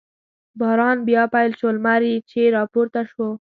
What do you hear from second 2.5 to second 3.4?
را پورته شو.